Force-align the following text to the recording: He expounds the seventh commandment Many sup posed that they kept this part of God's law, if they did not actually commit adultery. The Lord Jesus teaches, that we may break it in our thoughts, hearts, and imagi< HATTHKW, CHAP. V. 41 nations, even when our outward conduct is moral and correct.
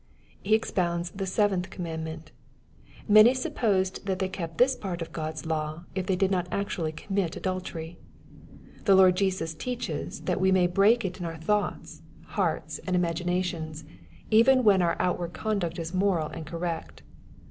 He 0.41 0.55
expounds 0.55 1.11
the 1.11 1.27
seventh 1.27 1.69
commandment 1.69 2.31
Many 3.07 3.35
sup 3.35 3.53
posed 3.53 4.07
that 4.07 4.17
they 4.17 4.29
kept 4.29 4.57
this 4.57 4.75
part 4.75 4.99
of 5.03 5.11
God's 5.11 5.45
law, 5.45 5.83
if 5.93 6.07
they 6.07 6.15
did 6.15 6.31
not 6.31 6.47
actually 6.51 6.91
commit 6.91 7.35
adultery. 7.35 7.99
The 8.85 8.95
Lord 8.95 9.15
Jesus 9.15 9.53
teaches, 9.53 10.21
that 10.21 10.41
we 10.41 10.51
may 10.51 10.65
break 10.65 11.05
it 11.05 11.19
in 11.19 11.25
our 11.27 11.37
thoughts, 11.37 12.01
hearts, 12.29 12.79
and 12.87 12.95
imagi< 12.95 13.03
HATTHKW, 13.25 13.43
CHAP. 13.43 13.43
V. 13.43 13.51
41 13.53 13.61
nations, 13.61 13.83
even 14.31 14.63
when 14.63 14.81
our 14.81 14.95
outward 14.99 15.33
conduct 15.33 15.77
is 15.77 15.93
moral 15.93 16.29
and 16.29 16.47
correct. 16.47 17.03